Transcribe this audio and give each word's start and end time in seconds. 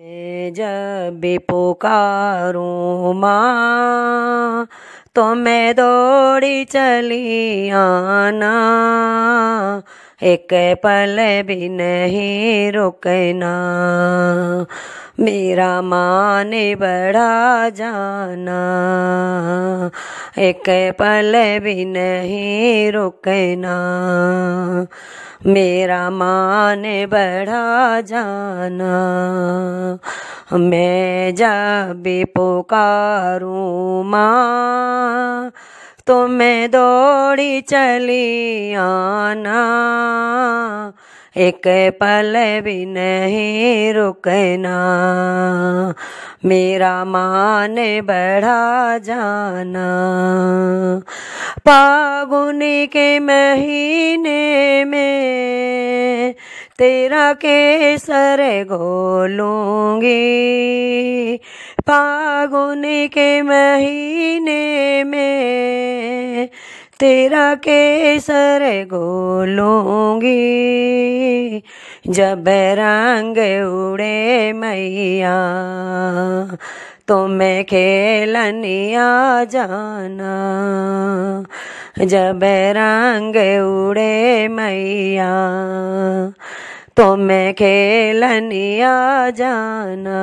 जब 0.00 1.18
भी 1.20 1.38
पुकारूं 1.38 3.14
माँ 3.14 4.68
तो 5.14 5.34
मैं 5.34 5.74
दौड़ी 5.74 6.64
चली 6.64 7.68
आना। 7.70 8.52
एक 10.22 10.48
पल 10.82 11.42
भी 11.46 11.68
नहीं 11.68 12.72
रुकना। 12.72 13.52
मेरा 15.20 15.82
मान 15.82 16.50
बढ़ा 16.50 17.68
जाना। 17.68 18.58
एक 20.38 20.92
पल 20.98 21.58
भी 21.60 21.84
नहीं 21.84 22.92
रुकना। 22.92 23.76
मेरा 25.46 26.10
मान 26.10 26.82
बढ़ा 27.06 28.00
जाना। 28.00 28.94
मैं 30.58 31.34
जब 31.34 32.02
भी 32.02 32.24
पुकारूं 32.24 34.04
माँ 34.04 35.52
तो 36.06 36.26
मैं 36.26 36.70
दौड़ी 36.70 37.60
चली 37.60 38.74
आना। 38.74 39.62
एक 41.36 41.62
पल 42.00 42.60
भी 42.64 42.84
नहीं 42.86 43.92
रुकना। 43.94 44.78
मेरा 46.44 47.04
मान 47.04 47.74
बढ़ा 48.00 48.98
जाना। 48.98 49.88
फागुन 51.58 52.60
के 52.64 53.18
महीने 53.18 54.84
में 54.84 56.34
तेरा 56.78 57.32
केसर 57.32 58.64
घोलूँगी 58.64 60.08
फागुन 61.80 62.82
के 62.86 63.42
महीने 63.42 65.04
में 65.04 66.48
तेरा 67.00 67.54
केसर 67.54 68.62
घोलूँगी 68.90 70.32
जब 72.08 72.44
रंग 72.78 73.38
उड़े 73.66 74.52
मैया 74.52 75.36
तो 77.08 77.26
मैं 77.26 77.64
खेलनिया 77.64 79.44
जाना। 79.44 80.34
जब 82.04 82.40
रंग 82.78 83.36
उड़े 83.62 84.48
मैया 84.48 85.32
तो 86.96 87.16
मैं 87.16 87.54
खेलनिया 87.54 89.30
जाना। 89.30 90.20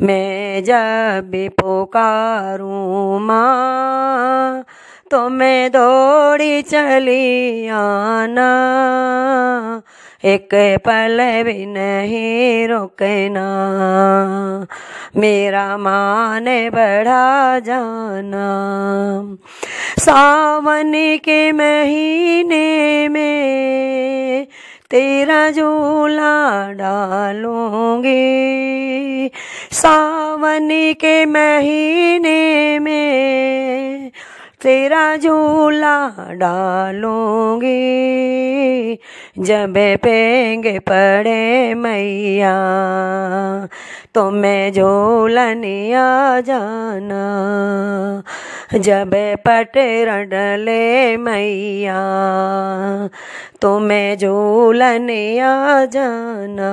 मैं 0.00 0.64
जब 0.64 1.28
भी 1.30 1.48
पुकारूं 1.48 3.18
माँ 3.20 4.64
तो 5.12 5.28
मैं 5.28 5.70
दौड़ी 5.70 6.62
चली 6.62 7.68
आना। 7.68 8.50
एक 10.24 10.48
पल 10.84 11.42
भी 11.42 11.66
नहीं 11.66 12.68
रुकना। 12.68 13.46
मेरा 15.16 15.76
मान 15.76 16.44
बढ़ा 16.70 17.58
जाना। 17.58 18.48
सावन 19.98 20.92
के 21.24 21.52
महीने 21.52 23.08
में 23.08 24.46
तेरा 24.90 25.50
झूला 25.50 26.72
डालूँगी। 26.72 28.12
सावन 29.72 30.68
के 31.00 31.24
महीने 31.24 32.78
में 32.78 34.10
तेरा 34.62 35.16
झूला 35.16 35.96
डालूँगी, 36.30 37.68
जब 39.38 39.74
पेंगे 40.02 40.78
पड़े 40.78 41.74
मैया 41.74 42.54
तो 44.14 44.30
मैं 44.30 44.72
झूलनिया 44.72 46.06
जाना। 46.40 47.22
जब 48.74 49.10
पटेर 49.46 50.10
डले 50.24 51.16
मैया 51.16 51.98
तो 53.62 53.78
मैं 53.78 54.16
झूलनिया 54.18 55.84
जाना। 55.86 56.72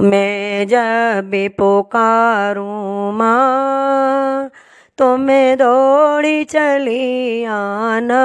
मैं 0.00 0.66
जब 0.68 1.30
पुकारूं 1.58 3.12
माँ 3.12 4.50
तो 5.00 5.16
मैं 5.16 5.58
दौड़ी 5.58 6.44
चली 6.44 7.44
आना। 7.44 8.22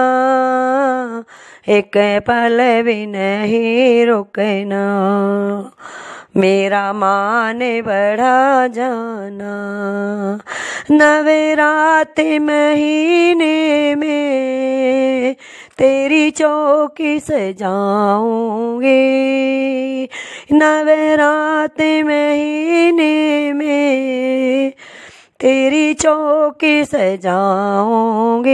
एक 1.69 1.91
पल 1.97 2.81
भी 2.83 3.05
नहीं 3.05 4.05
रुकना। 4.05 4.83
मेरा 6.37 6.93
मान 6.93 7.59
बढ़ा 7.59 8.67
जाना। 8.67 9.53
नवरात 10.91 12.19
महीने 12.19 13.95
में 13.95 15.35
तेरी 15.77 16.31
चौकी 16.31 17.19
सजाऊँगी। 17.19 17.89
नवरात 20.51 21.81
महीने 21.81 23.53
में 23.53 24.73
तेरी 25.39 25.93
चौकी 25.93 26.85
सजाऊँगी। 26.85 28.51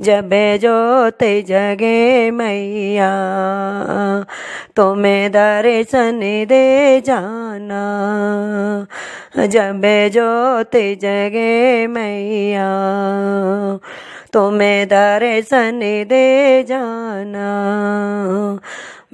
जब 0.00 0.30
जोत 0.62 1.22
जगे 1.22 2.30
मैया 2.30 3.10
तो 4.76 4.94
मैं 4.94 5.30
दर्शन 5.32 6.20
दे 6.48 7.00
जाना। 7.00 7.84
जब 9.46 9.82
जोत 10.12 10.76
जगे 10.76 11.86
मैया 11.86 12.70
तो 14.32 14.50
मैं 14.50 14.86
दर्शन 14.88 15.80
दे 16.08 16.62
जाना। 16.62 17.50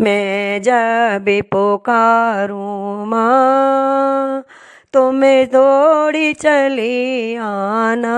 मैं 0.01 0.63
जब 0.63 1.25
पुकारूं 1.51 3.07
माँ 3.07 4.45
तो 4.93 5.11
मैं 5.11 5.47
दौड़ी 5.47 6.33
चली 6.33 7.35
आना। 7.37 8.15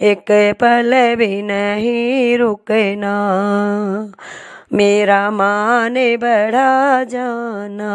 एक 0.00 0.54
पल 0.60 1.16
भी 1.16 1.42
नहीं 1.42 2.38
रुकना। 2.38 3.14
मेरा 4.72 5.30
मान 5.30 5.94
बढ़ा 5.94 7.04
जाना। 7.04 7.92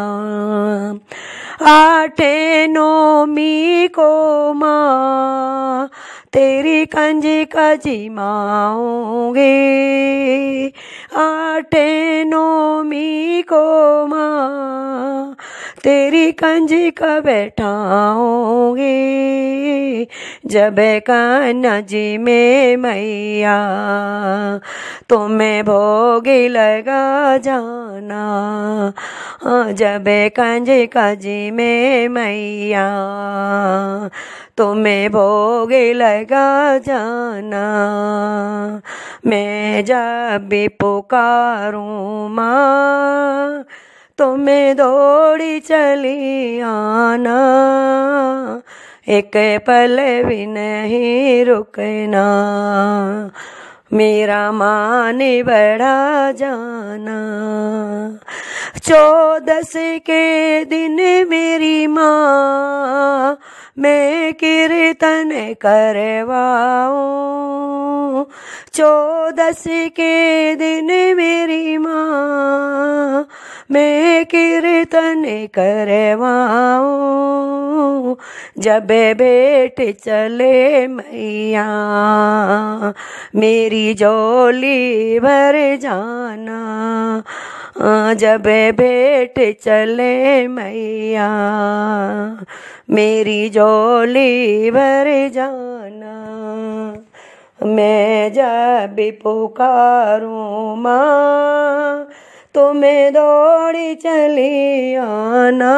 आठे 1.62 2.66
नौमी 2.66 3.88
को 3.88 4.52
माँ, 4.52 5.90
तेरी 6.32 6.84
कंजी 6.84 7.44
कजी 7.44 8.08
माऊँगी। 8.08 9.42
आठे 11.16 12.24
नौमी 12.24 13.42
को 13.42 14.06
माँ 14.06 14.83
तेरी 15.84 16.32
कंजी 16.32 16.90
का 16.90 17.20
बैठाऊँगी 17.20 18.84
जब 20.46 20.76
कान्हा 21.06 21.80
जी 21.80 22.18
में 22.18 22.76
मैया 22.76 23.56
तो 25.08 25.18
मैं 25.28 25.64
भोगी 25.64 26.48
लगा 26.48 27.36
जाना। 27.36 28.22
जब 29.72 30.04
कंजी 30.36 30.86
का 30.86 31.14
जी 31.14 31.50
में 31.50 32.08
मैया 32.08 32.88
तो 34.56 34.74
मैं 34.74 35.10
भोगे 35.10 35.92
लगा 35.92 36.78
जाना। 36.78 37.66
मैं 39.26 39.84
जब 39.84 40.48
भी 40.48 40.68
पुकारूं 40.68 42.28
माँ 42.28 43.13
तो 44.18 44.36
मैं 44.36 44.76
दौड़ी 44.76 45.60
चली 45.60 46.60
आना। 46.60 47.38
एक 49.08 49.30
पल 49.36 50.22
भी 50.24 50.46
नहीं 50.46 51.44
रुकना। 51.44 52.26
मेरा 53.92 54.52
मान 54.52 55.18
बड़ा 55.18 56.32
जाना। 56.32 57.18
चौदस 58.78 59.72
के 59.76 60.64
दिन 60.64 61.28
मेरी 61.28 61.86
माँ 61.86 63.38
मैं 63.78 64.34
कीर्तन 64.34 65.54
करवाऊं। 65.62 68.24
चौदस 68.72 69.64
के 69.68 70.56
दिन 70.56 71.16
मेरी 71.16 71.78
माँ 71.78 73.28
मैं 73.70 74.26
कीर्तन 74.26 75.48
करवाऊं। 75.54 77.63
जब 78.58 78.86
बेट 79.18 79.96
चले 80.04 80.86
मैया, 80.86 81.66
मेरी 83.36 83.94
जोली 83.94 85.18
भर 85.18 85.76
जाना। 85.76 86.60
जब 88.14 88.42
बेट 88.76 89.58
चले 89.62 90.48
मैया, 90.48 91.30
मेरी 92.90 93.48
जोली 93.48 94.70
भर 94.70 95.30
जाना। 95.34 96.14
मैं 97.62 98.32
जब 98.32 98.96
पुकारूं 99.22 100.76
माँ, 100.76 102.08
तुम्हें 102.54 103.12
दौड़ी 103.12 103.94
चली 103.94 104.94
आना। 104.94 105.74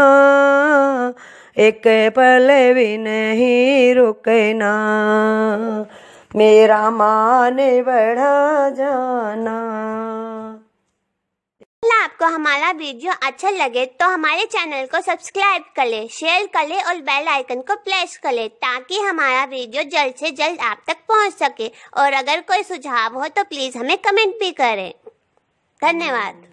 एक 1.56 1.82
पल 2.16 2.48
भी 2.74 2.96
नहीं 2.98 3.94
रुकना। 3.94 4.72
मेरा 6.36 6.90
मान 6.90 7.56
बढ़ा 7.82 8.68
जाना। 8.70 9.56
आपको 11.96 12.24
हमारा 12.24 12.70
वीडियो 12.70 13.12
अच्छा 13.26 13.50
लगे 13.50 13.84
तो 14.00 14.08
हमारे 14.08 14.44
चैनल 14.46 14.86
को 14.86 15.00
सब्सक्राइब 15.00 15.64
कर 15.76 15.86
ले 15.86 16.06
शेयर 16.08 16.46
कर 16.46 16.66
ले 16.68 16.80
और 16.82 17.00
बेल 17.02 17.28
आइकन 17.28 17.60
को 17.60 17.74
प्रेस 17.76 18.16
कर 18.22 18.32
ले 18.32 18.48
ताकि 18.48 19.00
हमारा 19.00 19.44
वीडियो 19.44 19.82
जल्द 19.84 20.14
से 20.14 20.30
जल्द 20.32 20.60
आप 20.60 20.82
तक 20.86 20.96
पहुँच 21.08 21.32
सके। 21.34 21.68
और 21.96 22.12
अगर 22.12 22.40
कोई 22.40 22.62
सुझाव 22.62 23.18
हो 23.18 23.28
तो 23.28 23.44
प्लीज़ 23.44 23.78
हमें 23.78 23.96
कमेंट 23.98 24.34
भी 24.40 24.50
करें। 24.52 24.92
धन्यवाद। 25.82 26.44